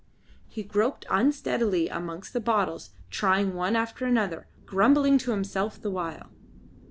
[0.47, 6.31] He groped unsteadily amongst the bottles, trying one after another, grumbling to himself the while.